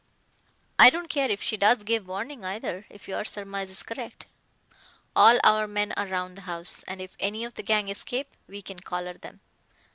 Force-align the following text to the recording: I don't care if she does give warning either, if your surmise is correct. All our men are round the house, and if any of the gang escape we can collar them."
I 0.79 0.89
don't 0.89 1.11
care 1.11 1.29
if 1.29 1.43
she 1.43 1.57
does 1.57 1.83
give 1.83 2.07
warning 2.07 2.43
either, 2.43 2.87
if 2.89 3.07
your 3.07 3.23
surmise 3.23 3.69
is 3.69 3.83
correct. 3.83 4.25
All 5.15 5.39
our 5.43 5.67
men 5.67 5.91
are 5.91 6.07
round 6.07 6.35
the 6.35 6.41
house, 6.49 6.81
and 6.87 6.99
if 6.99 7.15
any 7.19 7.43
of 7.45 7.53
the 7.53 7.61
gang 7.61 7.87
escape 7.87 8.29
we 8.47 8.63
can 8.63 8.79
collar 8.79 9.13
them." 9.13 9.41